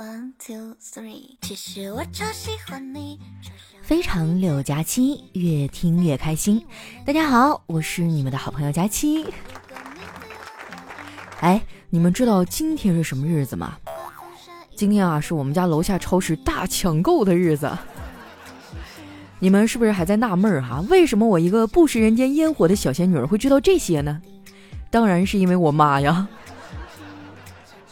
[0.00, 3.18] One two three，其实我超喜欢你。
[3.82, 6.64] 非常六加七，越听越开心。
[7.04, 9.26] 大家好，我是你们的好朋友佳期。
[11.40, 11.60] 哎，
[11.90, 13.76] 你们知道今天是什么日子吗？
[14.74, 17.70] 今天啊，是我们家楼下超市大抢购的日子。
[19.38, 20.82] 你们是不是还在纳闷儿哈？
[20.88, 24.22] 为什么我一个不食人间烟火的小仙女会知道这些呢？
[24.90, 26.26] 当然是因为我妈呀。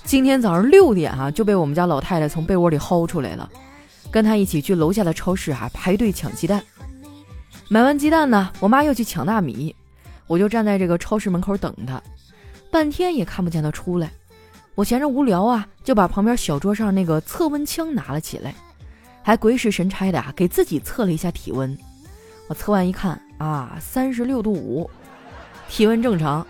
[0.08, 3.46] 今天早上六点啊，就被我们家老太太从被窝里薅出来了，
[4.10, 6.64] 跟她一起去楼下的超市啊排队抢鸡蛋。
[7.68, 9.76] 买完鸡蛋呢，我妈又去抢大米，
[10.26, 12.02] 我就站在这个超市门口等她，
[12.70, 14.10] 半天也看不见她出来。
[14.74, 18.54] 我闲着无聊啊，就把旁边小桌上那个测温枪拿了起来，
[19.22, 21.76] 还鬼使神差的啊给自己测了一下体温。
[22.46, 24.88] 我测完一看啊，三十六度五，
[25.68, 26.46] 体温正常。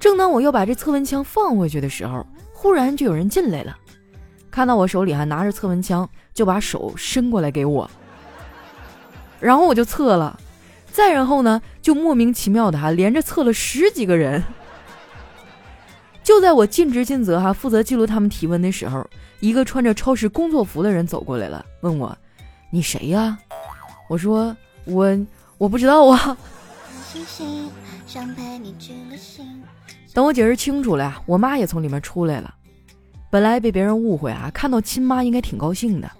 [0.00, 2.26] 正当我又把这测温枪放回去的时候，
[2.62, 3.76] 忽然就有人进来了，
[4.48, 7.90] 看到我手里还拿着测温枪，就把手伸过来给我，
[9.40, 10.38] 然后我就测了，
[10.92, 14.40] 再然后呢，就莫名其妙的哈连着测了十几个人。
[16.22, 19.04] 就在我尽职尽责哈负责记录他们体温的时候，
[19.40, 22.16] 一个穿着超市工作服的人走过来了，问我
[22.70, 23.36] ：“你谁呀？”
[24.08, 24.56] 我说
[24.86, 25.18] ：“我
[25.58, 26.36] 我不知道啊。”
[30.14, 32.54] 等我解释清楚了呀，我妈也从里面出来了。
[33.30, 36.10] 本来被别人误会啊，看到亲妈应该挺高兴的。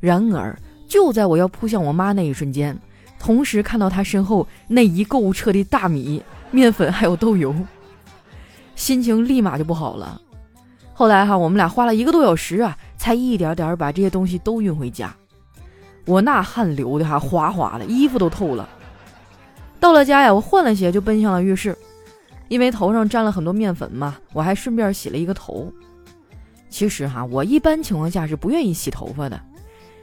[0.00, 2.76] 然而，就在我要扑向我妈那一瞬间，
[3.20, 6.20] 同时看到她身后那一购物车的大米、
[6.50, 7.54] 面粉还有豆油，
[8.74, 10.20] 心情立马就不好了。
[10.92, 15.14] 后来哈，我们俩花了一个多小时啊，才一点点把这些东西都运回家。
[16.04, 18.68] 我那汗流的哈哗哗的，衣服都透了。
[19.78, 21.76] 到了家呀，我换了鞋就奔向了浴室。
[22.50, 25.72] 因为头上沾了很多面粉嘛，我还顺便洗了一个头。
[26.68, 29.40] 其实哈，我一般情况下是不愿意洗头发的。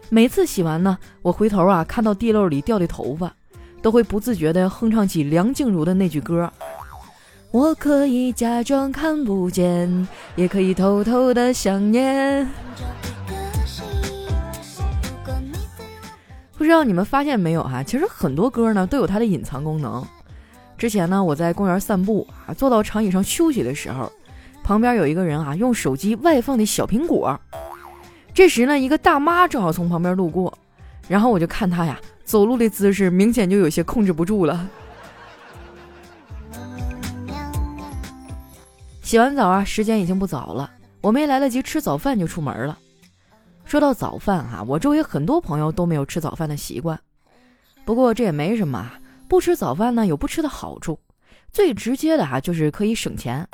[0.08, 3.34] 每次洗完呢，我回头啊，看到地漏里掉的头发，
[3.82, 6.50] 都会不自觉地哼唱起梁静茹的那句歌
[7.52, 10.08] ：“我可以假装看不见，
[10.38, 12.48] 也可以偷偷的想念。”
[16.58, 17.84] 不知道你们发现没有哈？
[17.84, 20.02] 其实很多歌呢都有它的隐藏功能。
[20.78, 24.12] 之前呢，我在公园散步啊，坐到长椅上休息的时候，
[24.64, 27.40] 旁边有一个人啊，用手机外放的小苹果。
[28.34, 30.56] 这时呢，一个大妈正好从旁边路过，
[31.08, 34.70] 然后我就看她呀，走路的姿势明显就有些控制不住了。
[39.02, 40.70] 洗完澡啊，时间已经不早了，
[41.02, 42.78] 我没来得及吃早饭就出门了。
[43.66, 47.00] 说到早饭哈，我周围很多朋友都没有吃早饭的习惯，
[47.84, 48.92] 不过这也没什么。
[49.28, 51.00] 不吃早饭呢，有不吃的好处，
[51.52, 53.48] 最直接的哈就是可以省钱。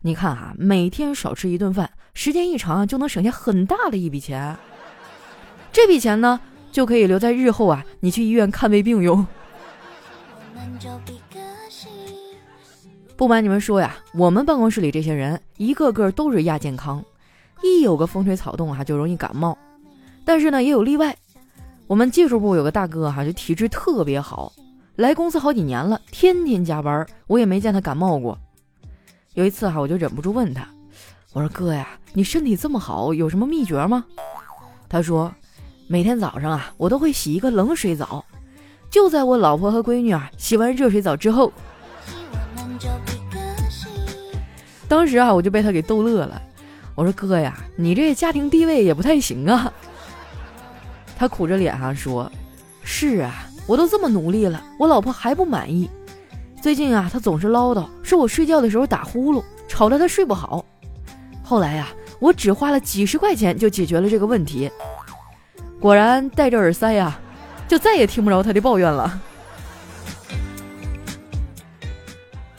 [0.00, 4.56] 你看哈，每天少吃一顿饭，时间一长就能省下很大的一笔钱。
[5.72, 6.40] 这笔钱呢，
[6.72, 9.26] 就可以留在日后啊，你去医院看胃病用。
[13.16, 17.02] 不瞒你们说呀，我们办公室里这些人一个个都是亚健康，
[17.62, 19.56] 一有个风吹草动哈就容易感冒。
[20.24, 21.16] 但是呢，也有例外。
[21.86, 24.52] 我们技术部有个大哥哈，就体质特别好。
[24.96, 28.38] 来公司好几年了，天天加班，我也没见他感冒过。
[29.34, 30.66] 有一次哈，我就忍不住问他
[31.34, 34.06] ：“我说哥呀，你身体这么好，有什么秘诀吗？”
[34.88, 35.30] 他说
[35.86, 38.24] ：“每天早上啊，我都会洗一个冷水澡。
[38.88, 41.52] 就在我老婆和闺女啊洗完热水澡之后，
[44.88, 46.40] 当时啊，我就被他给逗乐了。
[46.94, 49.70] 我说哥呀，你这家庭地位也不太行啊。”
[51.18, 52.32] 他苦着脸哈说
[52.82, 55.90] ：“是啊。”我都这么努力了，我老婆还不满意。
[56.62, 60.64] 最近啊，她总是唠叨，说我睡觉的时候打呼噜，吵得她睡不好。
[61.42, 61.88] 后来呀，
[62.18, 64.70] 我只花了几十块钱就解决了这个问题。
[65.80, 67.18] 果然戴着耳塞呀，
[67.68, 69.20] 就再也听不着她的抱怨了。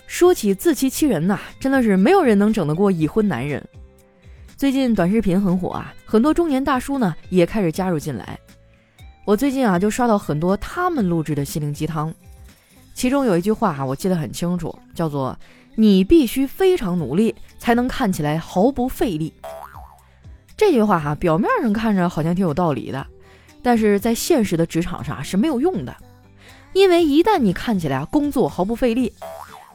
[0.05, 3.63] 说起自欺欺人呐，真的是没有人能整得过已婚男人。
[4.55, 8.39] 最近短视频很火啊，很多中年大叔呢也开始加入进来。
[9.27, 12.13] 我最近啊，就刷到很多他们录制的心灵鸡汤，
[12.93, 15.37] 其中有一句话哈，我记得很清楚，叫做
[15.75, 19.33] “你必须非常努力，才能看起来毫不费力”。
[20.55, 23.05] 这句话哈，表面上看着好像挺有道理的，
[23.61, 25.93] 但是在现实的职场上是没有用的，
[26.71, 29.11] 因为一旦你看起来工作毫不费力，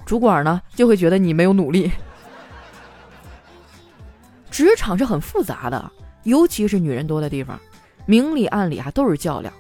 [0.07, 1.93] 主管呢就会觉得你没有努力。
[4.51, 7.61] 职场是很复杂的，尤其是女人多的地方。
[8.07, 9.53] 明里暗里啊都是较量，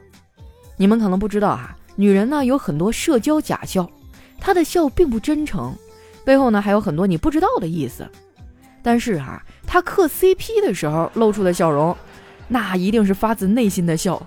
[0.76, 3.88] 你们可能不知道啊，女人呢有很多社交假笑，
[4.40, 5.74] 她的笑并不真诚，
[6.24, 8.06] 背后呢还有很多你不知道的意思。
[8.82, 11.96] 但是啊，他磕 CP 的时候露出的笑容，
[12.48, 14.20] 那一定是发自内心的笑。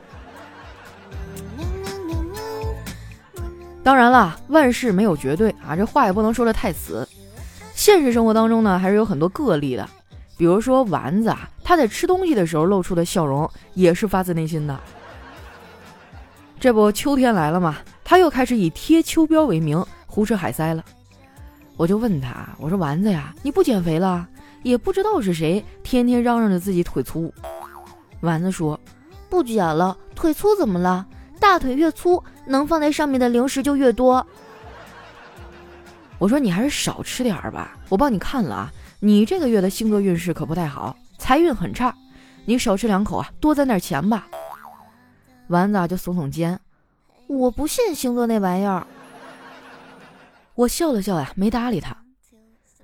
[3.84, 7.06] 当然了，万事没有绝对啊，这话也不能说的太死。
[7.74, 9.88] 现实生活当中呢，还是有很多个例的，
[10.38, 14.80] 比如说丸子啊，他在吃东西的时候露出的笑容也是发自内心的。
[16.60, 20.84] 这不，秋天来了嘛，他又开始以贴秋膘为名胡吃海塞了。
[21.78, 24.28] 我就问他，我说丸子呀，你不减肥了？
[24.64, 27.32] 也不知道是谁天天嚷嚷着自己腿粗。
[28.22, 28.80] 丸子说，
[29.30, 31.06] 不减了，腿粗怎么了？
[31.40, 34.26] 大腿越粗，能放在上面的零食就越多。
[36.18, 37.78] 我说你还是少吃点儿吧。
[37.90, 38.72] 我帮你看了啊，
[39.06, 41.96] 你这个月的星座运势可不太好，财运很差。
[42.44, 44.28] 你少吃两口啊，多攒点钱吧。
[45.50, 46.60] 丸子啊就耸耸肩，
[47.28, 48.88] 我不信星座那玩意儿。
[50.56, 51.96] 我笑了笑呀，没搭理他。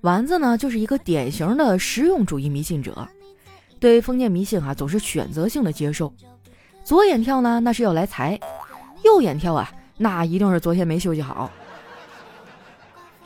[0.01, 3.07] 丸子呢，就是一个典型的实用主义迷信者，
[3.79, 6.13] 对封建迷信啊，总是选择性的接受。
[6.83, 8.37] 左眼跳呢，那是要来财；
[9.03, 11.49] 右眼跳啊，那一定是昨天没休息好。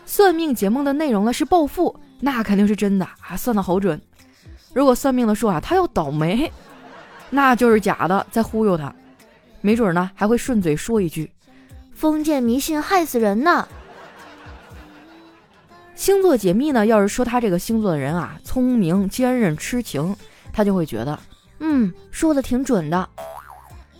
[0.05, 4.01] 算命解梦的内容呢是暴富，那肯定是真的啊，算的好准。
[4.73, 6.51] 如果算命的说啊他要倒霉，
[7.29, 8.93] 那就是假的，在忽悠他。
[9.61, 11.31] 没准呢还会顺嘴说一句
[11.95, 13.67] ：“封建迷信害死人呢。”
[15.95, 20.15] 星座解密呢，要是说他这个星座的人啊，聪明、坚韧、痴情，
[20.51, 21.17] 他就会觉得，
[21.59, 23.09] 嗯，说的挺准的。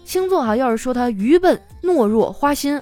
[0.04, 2.80] 星座哈，要是说他愚笨、懦弱、花心，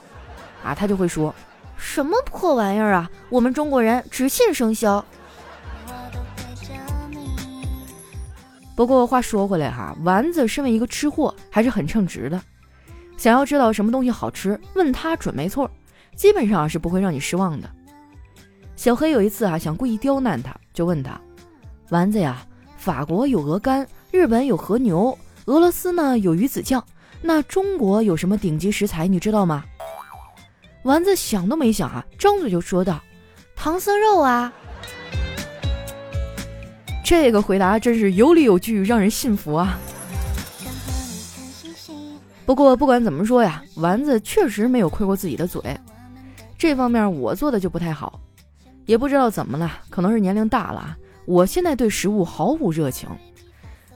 [0.63, 1.33] 啊，他就会说，
[1.77, 3.09] 什么破玩意儿啊！
[3.29, 5.05] 我们中国人只信生肖。
[8.75, 12.41] 不过话说回来哈，丸子身为一个吃货，还是很称职的。
[13.17, 15.69] 想要知道什么东西好吃，问他准没错，
[16.15, 17.69] 基本上是不会让你失望的。
[18.75, 21.19] 小黑有一次啊，想故意刁难他，就问他，
[21.89, 26.83] 丸子呀，法国有鹅肝，日本有和牛，俄罗斯呢有鱼子酱。
[27.21, 29.63] 那中国有什么顶级食材，你知道吗？
[30.81, 32.99] 丸子想都没想啊，张嘴就说道
[33.55, 34.51] ：“唐僧肉啊！”
[37.15, 39.79] 这个回答真是有理有据，让人信服啊。
[42.43, 45.61] 不过不管怎么说呀，丸子确实没有亏过自己的嘴，
[46.57, 48.19] 这方面我做的就不太好。
[48.87, 53.07] 也不知道怎么了，可能是年龄大了，我现在对食物毫无热情，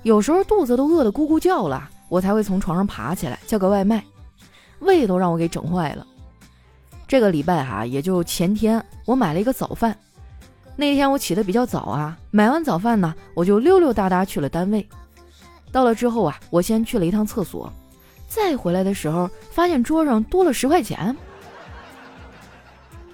[0.04, 1.90] 有时候肚子都饿得咕咕叫了。
[2.10, 4.02] 我才会从床上爬起来叫个外卖，
[4.80, 6.06] 胃都让我给整坏了。
[7.08, 9.98] 这个礼拜哈，也就前天我买了一个早饭。
[10.80, 14.88] 那天我起得比较早啊，买完早饭呢，我就溜溜达达去了单位。
[15.72, 17.74] 到了之后啊，我先去了一趟厕所，
[18.30, 21.18] 再回来的时候发现桌上多了十块钱。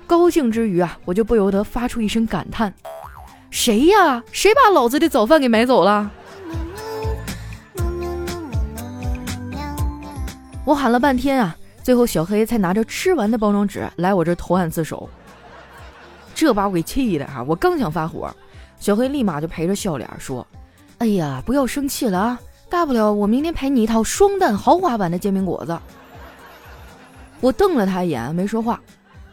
[0.05, 2.73] 高兴之余啊，我就不由得发出一声感叹
[3.49, 4.21] ：“谁呀？
[4.33, 6.11] 谁把老子的早饭给买走了？”
[10.65, 15.09] 我喊了半天啊，最后小黑才拿着吃完的包装纸来我这投案自首。
[16.35, 17.43] 这把我给气的啊！
[17.47, 18.33] 我刚想发火，
[18.79, 20.45] 小黑立马就陪着笑脸说
[20.99, 22.39] ：“哎呀，不要生气了啊，
[22.69, 25.77] 大不了我明天赔你一套双蛋豪华版的煎饼果子。”
[27.39, 28.81] 我瞪了他一眼，没说话。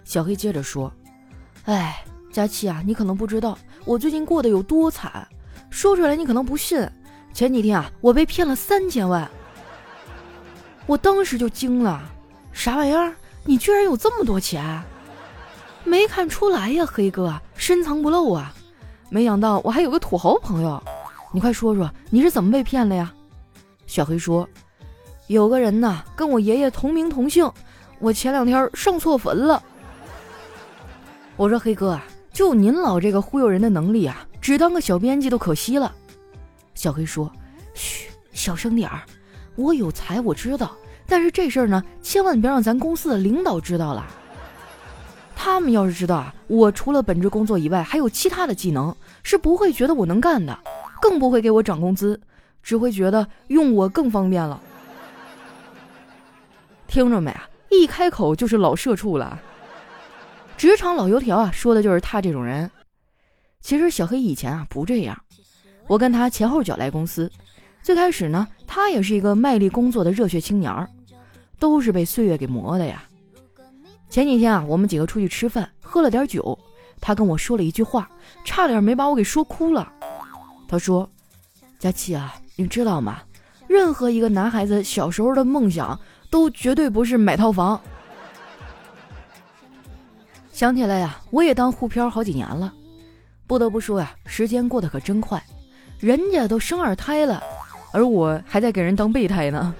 [0.04, 0.92] 小黑接着说
[1.64, 5.26] ：“哎，佳琪啊，你可能不知道我最近过得有多惨，
[5.70, 6.88] 说出来你可能不信。
[7.32, 9.28] 前几天啊，我被骗了三千万。”
[10.86, 12.02] 我当时就惊了，
[12.52, 13.14] 啥玩意儿？
[13.44, 14.82] 你居然有这么多钱？
[15.84, 18.54] 没看出来呀，黑哥，深藏不露啊！
[19.08, 20.80] 没想到我还有个土豪朋友，
[21.32, 23.12] 你快说说你是怎么被骗了呀？
[23.86, 24.48] 小黑说，
[25.26, 27.50] 有个人呐，跟我爷爷同名同姓，
[27.98, 29.62] 我前两天上错坟了。
[31.36, 35.92] 我说黑哥啊，就您老这个忽悠人的能力啊，只当个小编辑都可惜了。
[36.74, 37.30] 小黑说，
[37.74, 39.02] 嘘，小声点儿，
[39.56, 40.70] 我有才我知道。
[41.06, 44.06] 但是这事儿呢，千万别让咱公司的领导知道了。
[45.42, 50.58] 他们要是知道啊，我除了本职工作以外还有其他的技能，是不会觉得我能干的，
[51.00, 52.20] 更不会给我涨工资，
[52.62, 54.60] 只会觉得用我更方便了。
[56.86, 57.48] 听着没啊？
[57.70, 59.40] 一开口就是老社畜了，
[60.58, 62.70] 职场老油条啊，说的就是他这种人。
[63.62, 65.18] 其实小黑以前啊不这样，
[65.86, 67.32] 我跟他前后脚来公司，
[67.82, 70.86] 最开始呢，他也是一个卖力工作的热血青年儿。
[71.58, 73.04] 都是被岁月给磨的呀。
[74.10, 76.58] 前几天啊，我们几个出去吃饭，喝了点酒，
[77.00, 78.10] 他跟我说了一句话，
[78.44, 79.90] 差点没把我给说哭了。
[80.68, 81.08] 他说
[81.78, 83.22] ：“佳琪啊，你知道吗？
[83.68, 85.98] 任何一个男孩子小时候的梦想，
[86.28, 87.80] 都绝对不是买套房。”
[90.50, 92.74] 想起来呀，我也当沪漂好几年了，
[93.46, 95.40] 不得不说呀，时间过得可真快，
[96.00, 97.40] 人家都生二胎了，
[97.92, 99.72] 而我还在给人当备胎呢。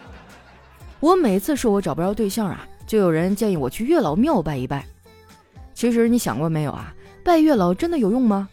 [1.00, 4.84] 我每次说我找不着对象啊，就有人建议我去月老庙拜一拜。
[5.74, 6.92] 其实你想过没有啊？
[7.22, 8.48] 拜月老真的有用吗？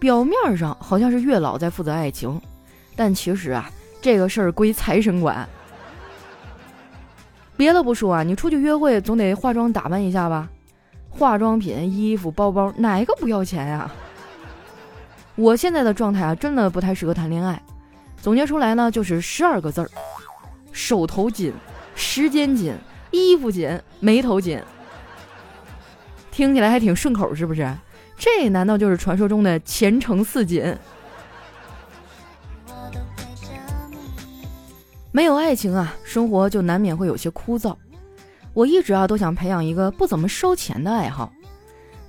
[0.00, 2.42] 表面上好像是月老在负责爱情，
[2.96, 3.70] 但其实啊，
[4.02, 5.48] 这个事儿归财神管。
[7.56, 10.48] 别的不说啊，你出去约会总得化妆打扮一下吧。
[11.08, 13.88] 化妆品、衣服、包包，哪个不要钱呀？
[15.36, 17.62] 我现在的状态啊，真的不太适合谈恋爱。
[18.20, 19.88] 总结出来呢，就是十二个字儿：
[20.72, 21.52] 手头紧、
[21.94, 22.74] 时间紧、
[23.10, 24.60] 衣服紧、眉头紧。
[26.30, 27.68] 听起来还挺顺口，是不是？
[28.16, 30.76] 这难道就是传说中的前程似锦？
[35.10, 37.74] 没有爱情啊，生活就难免会有些枯燥。
[38.52, 41.32] 我一直啊都想培养一个不怎么烧钱的爱好，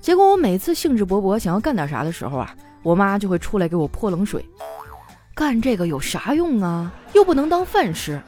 [0.02, 4.44] 结果我每次兴致勃勃想要干点啥的时候啊，我妈就会出来给我泼冷水。
[5.34, 6.92] 干这个有啥用啊？
[7.14, 8.22] 又不能当饭吃。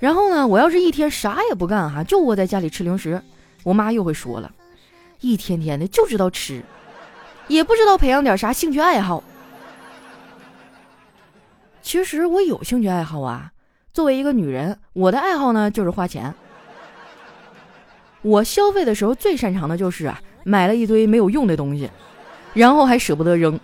[0.00, 3.22] 然后呢，我要是一天啥也不干哈，就窝在家里吃零食，
[3.62, 4.50] 我妈又会说了，
[5.20, 6.62] 一天天的就知道吃，
[7.46, 9.22] 也不知道培养点啥兴趣爱好。
[11.82, 13.52] 其实我有兴趣爱好啊，
[13.92, 16.34] 作为一个女人，我的爱好呢就是花钱。
[18.22, 21.90] 我消费的时候最擅长的就是啊，买了一堆没有用的东西，
[22.54, 23.60] 然后还舍不得扔。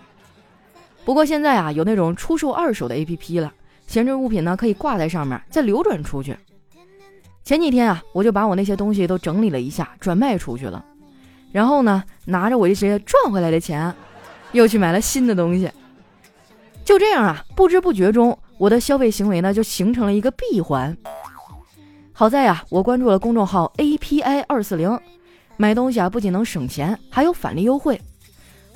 [1.03, 3.53] 不过现在啊，有那种出售二手的 APP 了，
[3.87, 6.37] 闲置物品呢可以挂在上面，再流转出去。
[7.43, 10.83] 前几天啊，我就把我那些东西都整理了一下，转卖出去了，
[11.53, 13.95] 然后呢，拿着我一些赚回来的钱，
[14.51, 15.71] 又去买了新的东西。
[16.83, 20.95] 就这样啊，不知不觉中，我的消费行为呢就形成了一个闭环。
[22.11, 24.99] 好在呀，我关注了公众号 API 二四零，
[25.55, 28.01] 买东西啊不仅能省钱，还有返利优惠。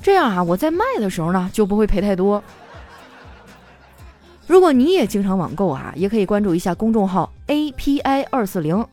[0.01, 2.41] 这样啊，我在卖的时候呢就不会赔太多。
[4.47, 8.85] 如果你也经常网购啊，也可以关注一下公众号 API 二四零。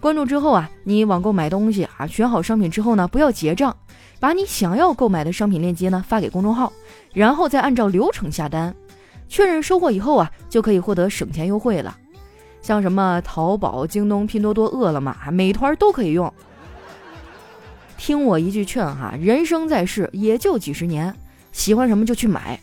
[0.00, 3.74] 关注之后啊，你网购买东西啊，选好商品之后呢，不要结账，
[4.18, 6.72] 把你想要购买的商品链接呢发给公众号，
[7.14, 8.74] 然后再按照流程下单，
[9.28, 11.96] 确认收货以后啊，就可以获得省钱优惠了。
[12.60, 16.32] 像什么淘宝、京东、拼多多、饿了么、美团都可以用。
[17.96, 21.14] 听我一句劝哈，人生在世也就几十年，
[21.52, 22.58] 喜欢什么就去买。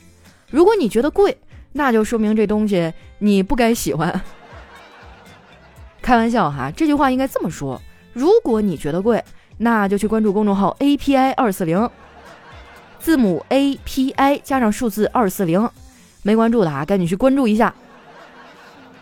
[0.50, 1.38] 如果你觉得贵，
[1.72, 4.22] 那就说明这东西你不该喜欢。
[6.02, 7.82] 开玩笑哈，这句话应该这么说：
[8.14, 9.24] 如果你觉得贵，
[9.58, 11.90] 那就去关注公众号 API 二四零，
[13.00, 15.70] 字母 API 加上数字二四零。
[16.22, 17.74] 没关注的啊，赶紧去关注一下。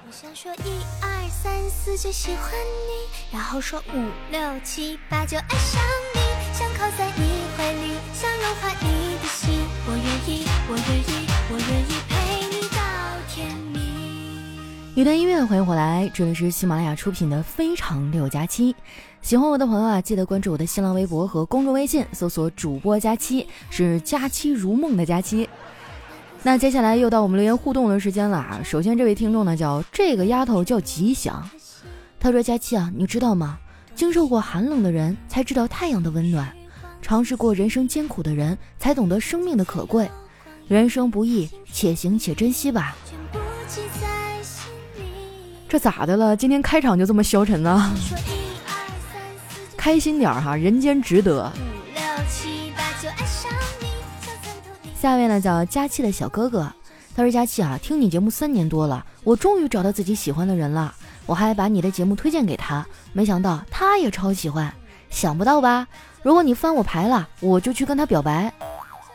[0.08, 0.70] 我想说一
[1.02, 5.82] 二三四就喜欢你，然后说五六七八就爱上
[6.14, 6.20] 你，
[6.54, 7.24] 想靠在你
[7.58, 9.66] 怀里，想融化你的心。
[9.88, 11.97] 我愿意，我愿意，我愿意
[14.98, 18.74] 一段音乐，欢迎回来，这里是喜马拉雅出品的《非常六加七》。
[19.22, 25.48] 喜欢我的朋友啊，记得关注我的新浪微博和公众微信，搜索主播佳期，是佳期如梦的佳期。
[26.42, 28.60] 那接下来又到我们留言互动的时间了啊！
[28.66, 31.48] 首先这位听众呢叫这个丫头叫吉祥，
[32.20, 33.60] 他说：“佳期啊，你知道吗？
[33.94, 36.52] 经受过寒冷的人才知道太阳的温暖，
[37.04, 40.10] 尝试过人生艰苦的人才懂得生命的可贵。
[40.68, 42.96] 人生不易，且行且珍惜吧。”
[45.70, 46.36] 这咋的了？
[46.36, 47.94] 今天开场就这么消沉呢？
[49.76, 51.52] 开心点哈，人间值得。
[55.00, 56.72] 下面呢叫佳期的小哥哥，
[57.16, 60.94] 他说：“佳期啊，听你节目三年多了，我终于找到自己喜欢的人了。
[61.26, 64.74] 我还把你的节目推荐给他，没想到他也超喜欢。
[65.10, 65.88] 想不到吧？
[66.24, 68.52] 如果你翻我牌了，我就去跟他表白。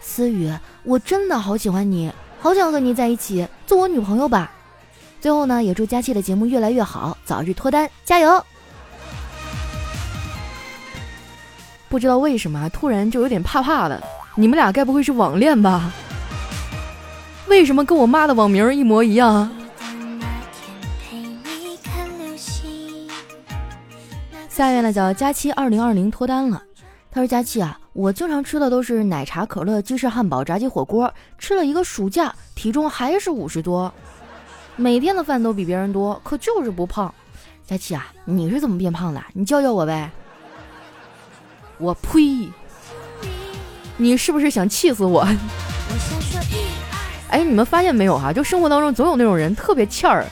[0.01, 0.53] 思雨，
[0.85, 4.53] 我真的好喜欢你，好想和你在一起，做我女朋友吧。
[5.23, 8.45] 最后呢，也祝佳期的节目越来越好，早日脱单，加油！
[11.89, 14.03] 不知道为什么突然就有点怕怕的。”
[14.35, 15.93] 你们俩该不会是网恋吧？
[17.47, 19.49] 为什么跟我妈的网名一模一样？
[24.49, 26.61] 下一位呢叫佳期二零二零脱单了。
[27.13, 33.95] 他说：“佳期啊，我经常吃的都是奶茶、可乐、鸡翅、汉堡、炸鸡、火锅，吃了一个暑假，体重还是五十多，
[34.77, 37.13] 每天的饭都比别人多，可就是不胖。
[37.67, 39.23] 佳琪啊，你是怎么变胖的？
[39.33, 40.11] 你教教我呗。”
[41.79, 42.49] 我呸！
[43.97, 45.27] 你是不是想气死我？
[47.29, 48.33] 哎，你们发现没有哈？
[48.33, 50.25] 就生活当中总有那种人特别欠儿，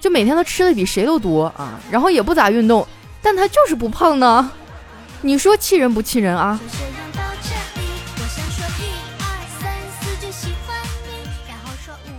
[0.00, 2.86] 就每天他吃的比谁都多啊，然后也不咋运动，
[3.20, 4.50] 但他就是不胖呢。
[5.20, 6.60] 你说气人不气人啊？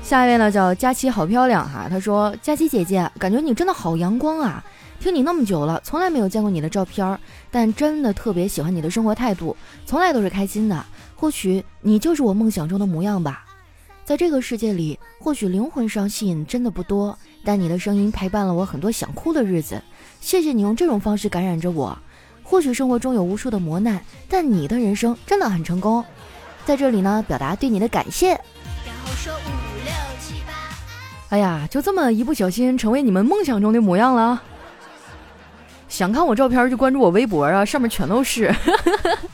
[0.06, 1.88] 下一位呢叫佳琪，好漂亮哈。
[1.90, 4.64] 他说：“佳琪姐姐，感觉你真的好阳光啊！
[5.00, 7.20] 听你那么久了，从来没有见过你的照片，
[7.50, 10.86] 但真的特别喜欢你的生活态度，从来都是开心的。
[11.16, 13.46] 或许你就是我梦想中的模样吧。
[14.04, 19.82] 在这个世界里，或许灵魂上吸引真的不多，但你的声音陪伴了我很多想哭的日子。
[20.22, 21.98] 谢谢你用这种方式感染着我。
[22.44, 26.06] 或许生活中有无数的磨难，但你的人生真的很成功。
[26.64, 28.40] 在这里呢，表达对你的感谢。”
[28.86, 29.34] 然后说
[31.30, 34.42] 哎呀，就这么一不小心成为你们梦想中的模样了。
[35.90, 38.46] 想看我照片就关注我微博啊，上面全都是。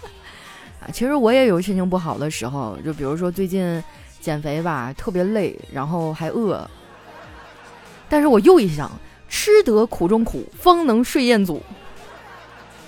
[0.82, 3.84] 啊，其实我也有心情不好的时候，就比如说最近
[4.20, 6.68] 减肥吧，特别累，然后还饿。
[8.10, 8.92] 但是我又一想，
[9.30, 11.62] 吃得苦中苦，方能睡彦祖，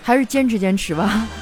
[0.02, 1.28] 还是坚持坚持吧。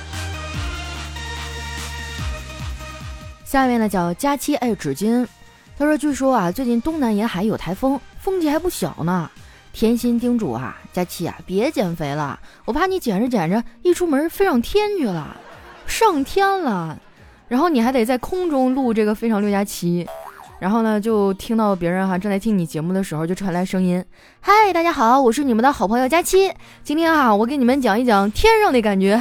[3.46, 5.26] 下面呢叫佳期爱纸巾。
[5.82, 9.28] 他说：“据说啊，最近东南沿海有台风，风气还不小呢。
[9.74, 15.36] 甜心叮嘱啊，佳琪啊，别减肥了，我怕你减着减着，一出门飞上天去了，
[15.88, 16.96] 上天了。
[17.48, 20.08] 然后你还得在空中录这个非常六加七。
[20.60, 24.06] 然后呢，就听到别人哈正在听你节目的时候，就传来声音：
[24.40, 26.54] 嗨，大家好，我是你们的好朋友佳期。
[26.84, 29.20] 今天啊，我给你们讲一讲天上的感觉。”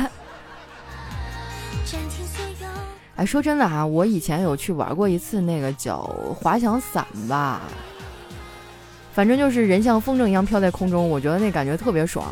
[3.20, 5.98] 哎，说真的啊，我以前有去玩过一次那个叫
[6.34, 7.60] 滑翔伞吧，
[9.12, 12.24] 反正就是人像风筝一样飘在空中，我觉得那感觉特别爽。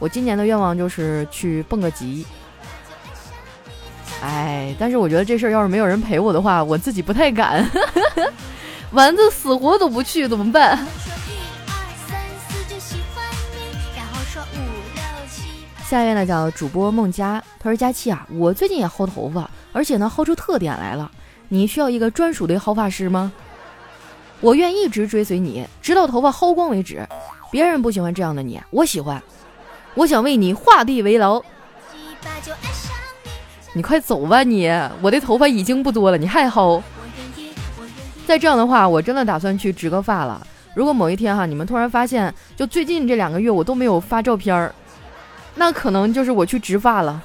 [0.00, 2.26] 我今年的愿望就是去蹦个极。
[4.22, 7.70] 哎，但是我觉得这事儿要是没有人陪我的话，我自己不太敢。
[8.90, 10.84] 丸子死活都不去，怎么办？
[15.88, 21.10] 下一位呢叫主播孟佳，他说：“佳期啊，我最近也薅头发。”而且呢，薅出特点来了。
[21.48, 23.30] 你需要一个专属的薅发师吗？
[24.40, 27.06] 我愿一直追随你，直到头发薅光为止。
[27.50, 29.22] 别人不喜欢这样的你，我喜欢。
[29.94, 31.42] 我想为你画地为牢。
[33.72, 34.68] 你快走吧，你！
[35.02, 36.80] 我的头发已经不多了，你还薅？
[38.26, 40.44] 再这样的话，我真的打算去植个发了。
[40.74, 44.74] 如果某一天哈，你们突然发现，就最近这两个月我都没有发照片儿，
[45.54, 47.22] 那可能就是我去植发了。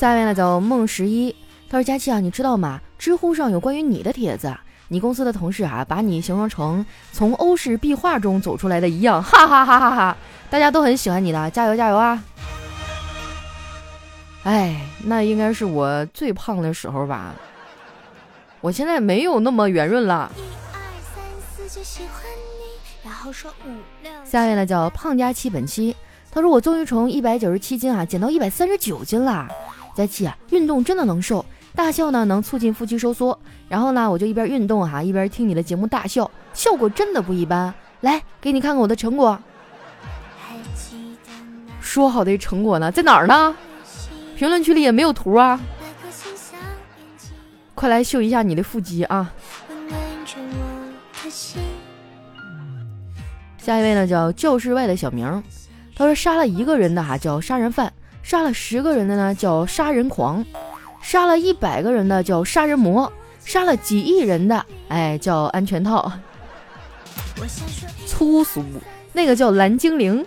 [0.00, 1.36] 下面呢叫梦十一，
[1.68, 2.80] 他说：“佳琪啊，你知道吗？
[2.98, 4.56] 知乎上有关于你的帖子，
[4.88, 10.16] 你公司的同事啊，把你形容成从欧式壁画中走出来的一样， 哈哈哈哈哈！
[10.48, 12.24] 大家都很喜欢你的，加油加油啊！”
[14.44, 17.34] 哎，那应该是我最胖的时候吧？
[18.62, 20.32] 我现在没有那么圆润了。
[24.24, 25.94] 下面呢叫胖佳期本期，
[26.30, 29.46] 他说：“我终于从一百九十七斤啊减到一百三十九斤啦。”
[29.94, 33.38] 佳期啊，运动真的能瘦，大笑呢能促进腹肌收缩。
[33.68, 37.72] 然后呢，我就一边运动哈，一边听你的节目大笑，效果真的不一般。
[38.00, 39.38] 来，给你看看我的成果。
[41.80, 43.54] 说好的成果呢，在哪儿呢？
[44.36, 45.60] 评论区里也没有图啊。
[47.74, 49.32] 快来秀一下你的腹肌啊！
[53.58, 55.42] 下一位呢，叫教室外的小明，
[55.94, 57.92] 他说杀了一个人的哈叫杀人犯。
[58.30, 60.46] 杀了十个人的呢叫杀人狂，
[61.02, 63.12] 杀了一百个人的叫杀人魔，
[63.44, 66.12] 杀了几亿人的哎叫安全套。
[68.06, 68.62] 粗俗，
[69.12, 70.24] 那个叫蓝精灵。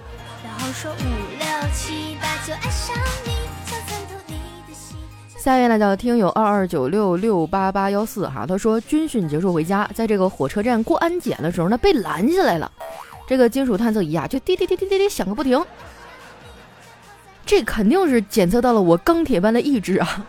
[5.37, 12.69] 下一位呢叫听友二二九六六八八幺四哈，他说军训结束回家，在这个火车站过安检的时候呢被拦下来了，
[13.25, 15.65] 这个金属探测仪啊就滴滴滴滴滴滴响个不停。
[17.45, 20.25] 这肯定是检测到了我钢铁般的意志啊！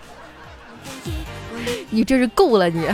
[1.90, 2.86] 你这是够了你！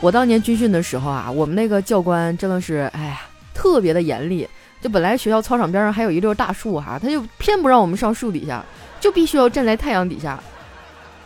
[0.00, 3.20] 我当年军训的时候啊，我们那个教官真的是，哎呀，
[3.54, 4.48] 特别的严厉。
[4.80, 8.64] 就本来学校操场边上还有一溜大树哈，他就偏不让我们上树底下，
[9.00, 10.42] 就必须要站在太阳底下。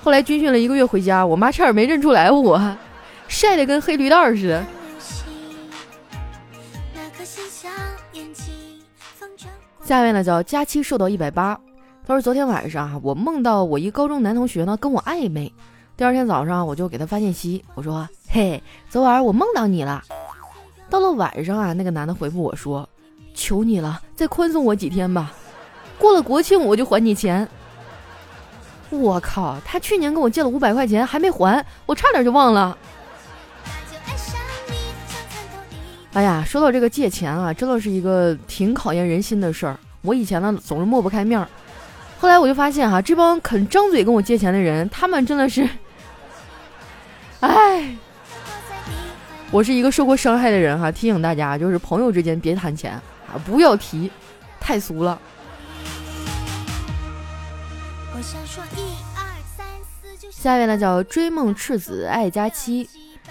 [0.02, 2.76] 后来军训了一个月回家，我妈差点没认出来我，
[3.28, 4.66] 晒得跟黑驴蛋似的。
[9.87, 11.57] 下面呢叫佳期瘦到一百八。
[12.05, 15.53] 他说昨天晚上啊，我梦到我一高中男同学呢跟我暧昧。
[15.96, 20.03] 第二天早上我就给他发信息，我说：“嘿，昨晚我梦到你了。”
[20.90, 22.88] 到了晚上啊，那个男的回复我说
[23.33, 25.33] ：“求你了，再宽松我几天吧，
[25.99, 27.49] 过了国庆我就还你钱。”
[28.90, 32.77] 我靠，他去年跟我借了五百块钱还没还，我差点就忘了。
[36.16, 39.79] 哎呀，说到这个借钱啊，真的是一个挺考验人心的事儿。
[40.00, 41.46] 我以前呢总是抹不开面儿，
[42.18, 45.68] 后来我就发现哈，这帮肯张嘴跟我借钱的人，他们真的是，
[47.40, 47.94] 哎，
[49.50, 52.94] 我是一个受过伤害的人哈，提醒大家，就是朋友之间别谈钱
[53.26, 54.11] 啊，不要提，
[54.59, 55.20] 太俗了。
[60.31, 62.88] 下面呢叫追梦赤子爱佳期，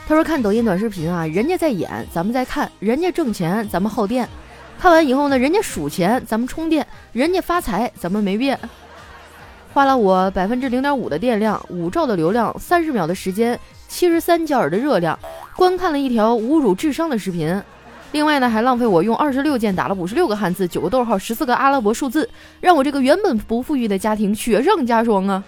[0.07, 4.29] 他说看抖音短视频啊，人家在演，咱们在看，人家挣钱，咱们耗电。
[4.79, 8.59] 看完以后呢，人家数钱，咱们充电；人家发财，咱们没变。
[9.73, 15.17] 花了我百分之零点五的电量，五兆的流量，三十秒的时间，七十三焦耳的热量，
[15.55, 17.59] 观看了一条侮辱智商的视频。
[18.11, 22.29] 另外呢，还浪费我用二十六键打了五十六个汉字，九个逗号，十四个阿拉伯数字，
[22.61, 25.43] 让我这个原本不富裕的家庭雪上加霜啊！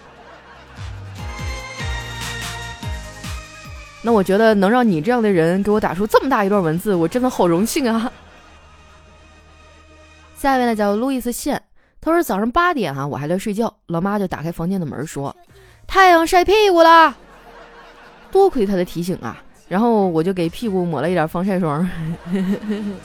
[4.08, 8.10] 那我觉得能让你这样的人给我打出这么大一段文字，我真的好荣幸啊！
[10.34, 11.60] 下一位呢叫路易斯线，
[12.00, 15.36] 他说早上八点哈，我还在睡觉，老妈就打开房间的门说
[15.86, 17.14] ：“太阳晒屁股了。”
[18.32, 21.86] 多亏他的提醒啊，然后我就给屁股抹了一点防晒霜。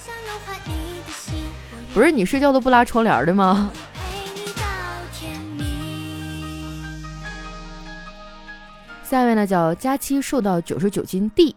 [1.93, 3.69] 不是你睡觉都不拉窗帘的吗？
[9.13, 11.55] 下一位呢叫佳期瘦到九十九斤 D，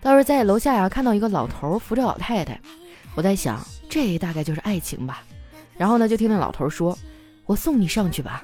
[0.00, 2.58] 倒是在楼下呀看到一个老头扶着老太太，
[3.14, 3.62] 我在想。
[3.90, 5.22] 这大概就是爱情吧，
[5.76, 6.98] 然后呢，就听那老头说
[7.44, 8.42] ：“我送你上去吧。”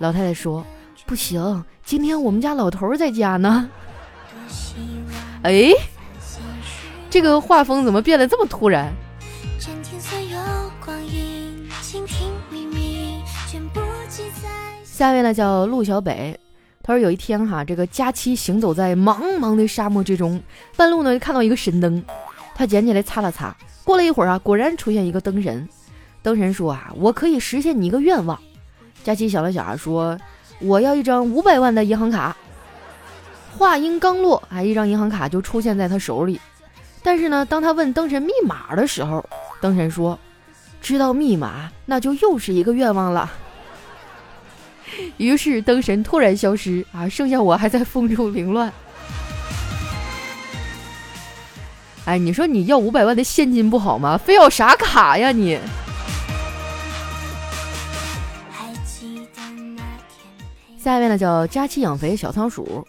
[0.00, 0.66] 老太太说
[1.06, 3.70] ：“不行，今天我们家老头在家呢。”
[5.44, 5.70] 哎，
[7.08, 8.92] 这个画风怎么变得这么突然？
[14.84, 16.36] 下面呢叫陆小北，
[16.82, 20.42] 他说有一天哈，这个佳期行走在茫茫的沙漠之中，
[20.76, 22.02] 半路呢就看到一个神灯，
[22.54, 23.54] 他捡起来擦了擦。
[23.84, 25.68] 过了一会儿啊，果然出现一个灯神。
[26.22, 28.38] 灯神说啊，我可以实现你一个愿望。
[29.04, 30.18] 佳琪想了想啊，说
[30.60, 32.36] 我要一张五百万的银行卡。
[33.58, 36.40] 话音刚落，啊，一张银行卡就出现在他手里。
[37.02, 39.24] 但是呢，当他问灯神密码的时候，
[39.60, 40.18] 灯神说，
[40.80, 43.30] 知道密码那就又是一个愿望了。
[45.18, 48.72] 于是灯神突然消失啊，剩下我还在风中凌乱。
[52.06, 54.16] 哎，你说你要五百万的现金不好吗？
[54.18, 55.58] 非要啥卡呀你？
[60.78, 62.86] 下面呢叫佳期养肥小仓鼠，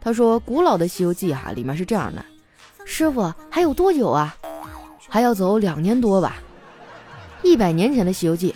[0.00, 2.24] 他说古老的《西游记》哈里面是这样的，
[2.86, 4.34] 师傅还有多久啊？
[5.08, 6.36] 还要走两年多吧？
[7.42, 8.50] 一百年前的《西游记》，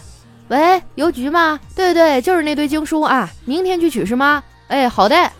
[0.48, 1.60] 喂，邮局吗？
[1.74, 4.42] 对对，就是那堆经书啊，明天去取是吗？
[4.68, 5.30] 哎，好的。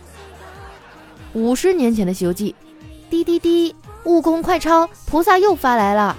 [1.33, 2.55] 五十年前的《西游记》，
[3.09, 3.75] 滴滴滴。
[4.05, 6.15] 悟空快抄，菩萨又发来了。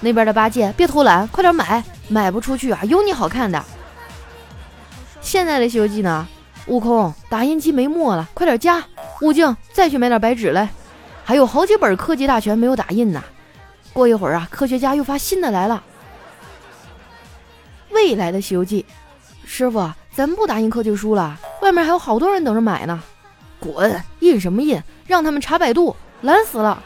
[0.00, 3.62] 那边的八戒，别偷懒，快点买，买不出去啊，有你好看的。
[5.20, 6.26] 现在的《西游记》呢？
[6.66, 8.82] 悟空，打印机没墨了，快点加。
[9.22, 10.68] 悟净，再去买点白纸来。
[11.24, 13.22] 还有好几本《科技大全》没有打印呢。
[13.92, 15.82] 过一会儿啊，科学家又发新的来了。
[18.06, 18.86] 未来的《西游记》，
[19.44, 23.02] 师傅，咱不打印科技书了，外面还有好多人等着买呢。
[23.58, 24.80] 滚，印什么印？
[25.08, 26.80] 让他们查百度，懒死了。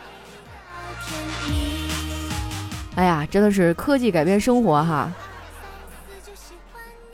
[2.95, 5.13] 哎呀，真的是科技改变生活哈！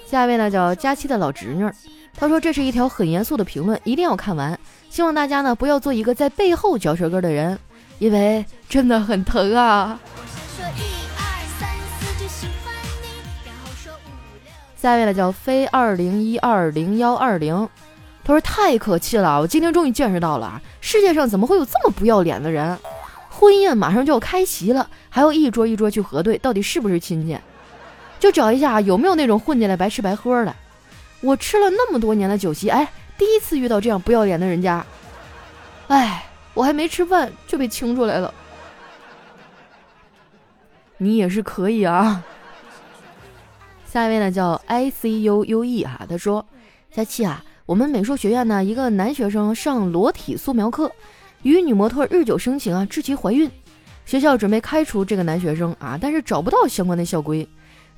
[0.06, 1.68] 下一位呢叫佳期的老侄女，
[2.16, 4.56] 他说这是一条很严肃的评论，一定要看完。
[4.88, 7.58] 希望大家呢不要做一个在背后嚼舌根的人，
[7.98, 9.98] 因为真的很疼啊。
[14.76, 17.68] 下一位呢叫飞二零一二零幺二零，
[18.22, 22.78] 他说太可气了，我今天终于见识到了，世界上怎么会有这么不要脸的人？
[23.30, 27.38] 婚宴马上就要开席了，还要一桌一桌去核对到底是不是亲戚，
[28.18, 30.54] 就找一下有没有那种混进来白吃白喝的。
[31.22, 32.86] 我吃了那么多年的酒席，哎，
[33.16, 34.84] 第一次遇到这样不要脸的人家。
[35.88, 38.32] 哎，我还没吃饭就被清出来了。
[40.98, 42.22] 你也是可以啊。
[43.96, 46.44] 下一位呢叫 I C U U E 哈，他说：
[46.92, 50.92] 佳期啊，我们美术学院呢一个男学生上裸体素描课。
[51.44, 53.50] 与女模特日久生情啊，致其怀孕，
[54.04, 57.48] 学校准备开除这个男学生啊，但是找不到相关的校规。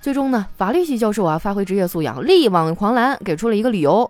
[0.00, 4.08] 最终呢，法律系教授啊，发挥职业素养，力挽狂澜，给出了一个理由：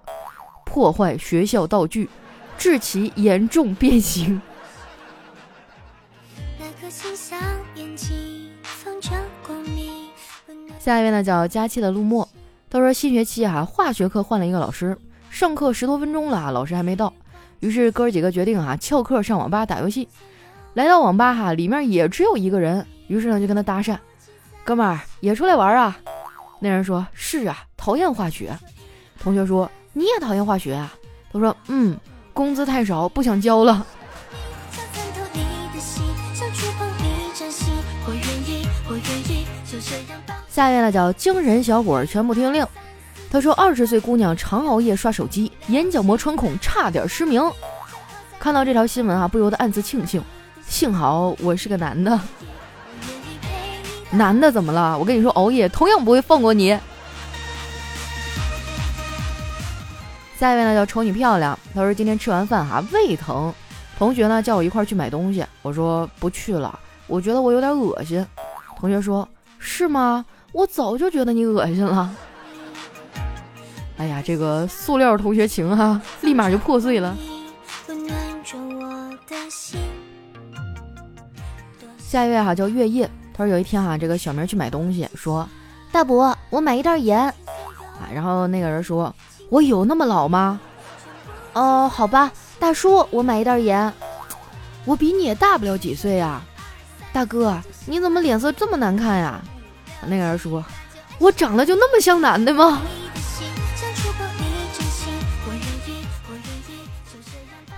[0.66, 2.10] 破坏学校道具，
[2.58, 4.38] 致其严重变形。
[6.58, 7.27] 那颗星星
[10.88, 12.26] 下一位呢，叫佳期的陆墨，
[12.70, 14.96] 他说新学期啊，化学课换了一个老师，
[15.28, 17.12] 上课十多分钟了，老师还没到。
[17.60, 20.08] 于是哥儿几个决定啊翘课上网吧打游戏，
[20.72, 23.98] 来到网吧哈里面也只有一个人，于是呢就跟他搭讪，
[24.64, 25.94] 哥们儿也出来玩啊？
[26.58, 28.58] 那人说：“是啊，讨厌化学。”
[29.20, 30.94] 同学说：“你也讨厌化学啊？”
[31.30, 31.98] 他说：“嗯，
[32.32, 33.86] 工资太少，不想交了。”
[38.06, 40.18] 我愿意，我愿意就这样
[40.58, 42.66] 下一位呢叫精神小伙，全部听令。
[43.30, 47.40] 他说：“二十岁姑娘常熬夜刷手机，眼角膜穿孔，差点失明。”
[48.40, 50.20] 看到这条新闻啊，不由得暗自庆幸，
[50.66, 52.18] 幸好我是个男的。
[54.10, 54.98] 男的怎么了？
[54.98, 56.76] 我跟你说，熬夜同样不会放过你。
[60.40, 61.56] 下一位呢叫瞅你漂亮。
[61.72, 63.54] 他说今天吃完饭哈胃疼，
[63.96, 68.26] 同学呢叫我一块去买东西，我说不去了，我觉得我有点恶心。
[68.76, 69.28] 同学说
[69.60, 70.24] 是吗？
[70.52, 72.10] 我早就觉得你恶心了。
[73.96, 77.16] 哎呀，这个塑料同学情哈，立马就破碎了。
[81.98, 83.10] 下一位哈叫月夜。
[83.34, 85.48] 他说有一天哈，这个小明去买东西，说
[85.92, 87.20] ：“大伯，我买一袋盐。”
[88.00, 89.14] 啊，然后那个人说
[89.50, 90.58] ：“我有那么老吗？”
[91.54, 93.92] 哦，好吧，大叔，我买一袋盐。
[94.84, 96.40] 我比你也大不了几岁呀，
[97.12, 99.40] 大哥，你怎么脸色这么难看呀？
[100.06, 100.64] 那个人说
[101.18, 102.82] ：“我长得就那么像男的吗？”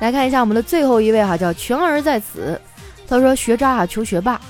[0.00, 2.60] 来看一下我们的最后一位哈，叫全儿在此。
[3.06, 4.40] 他说：“学渣啊，求学霸。”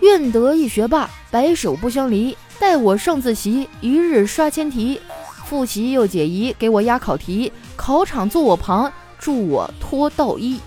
[0.00, 2.36] 愿得一学霸，白首不相离。
[2.58, 5.00] 待我上自习，一日刷千题。
[5.44, 7.52] 复习又解疑，给我压考题。
[7.76, 10.60] 考场坐我旁，助我脱道衣。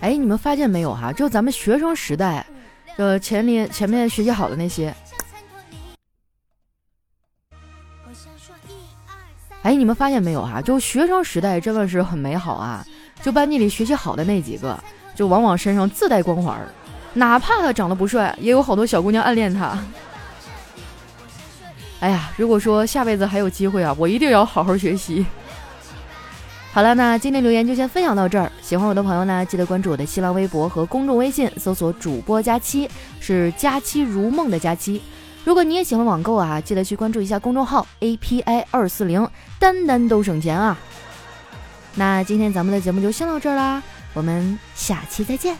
[0.00, 1.12] 哎，你们发现没有哈？
[1.12, 2.46] 就咱们学生时代，
[2.96, 4.94] 呃，前面前面学习好的那些。
[9.62, 10.60] 哎，你们发现没有哈？
[10.62, 12.86] 就学生时代真的是很美好啊！
[13.20, 14.78] 就班级里学习好的那几个。
[15.14, 16.60] 就往往身上自带光环，
[17.14, 19.76] 哪怕他长得不帅，也有好多小姑娘暗恋他。
[22.00, 25.24] 哎呀，如果说下辈子还有机会啊，我一定要好好学习。
[26.76, 28.52] 好了，那今天留言就先分享到这儿。
[28.60, 32.86] 喜欢我的朋友呢，记得关注我的新浪微博和公众微信，搜索主播佳期，
[33.18, 35.00] 是佳期如梦的佳期。
[35.42, 39.26] 如果你也喜欢网购啊，记得去关注一下公众号 API 二四零，
[39.58, 40.76] 单单都省钱啊。
[41.94, 43.82] 那今天咱们的节目就先到这儿啦。
[44.12, 45.56] 我们下期再见。